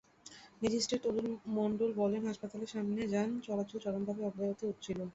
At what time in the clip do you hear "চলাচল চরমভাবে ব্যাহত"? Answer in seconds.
3.45-4.61